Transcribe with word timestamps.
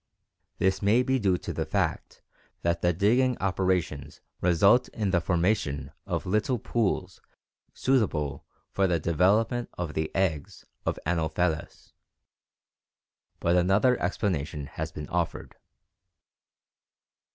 This 0.57 0.81
may 0.81 1.03
be 1.03 1.19
due 1.19 1.37
to 1.37 1.53
the 1.53 1.63
fact 1.63 2.23
that 2.63 2.81
the 2.81 2.91
digging 2.91 3.37
operations 3.39 4.19
result 4.41 4.87
in 4.87 5.11
the 5.11 5.21
formation 5.21 5.91
of 6.07 6.25
little 6.25 6.57
pools 6.57 7.21
suitable 7.75 8.43
for 8.71 8.87
the 8.87 8.99
development 8.99 9.69
of 9.77 9.93
the 9.93 10.09
eggs 10.15 10.65
of 10.87 10.97
Anopheles, 11.05 11.93
but 13.39 13.55
another 13.55 13.95
explanation 14.01 14.65
has 14.65 14.91
been 14.91 15.07
offered. 15.09 15.55